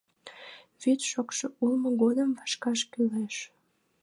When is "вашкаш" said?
2.37-2.79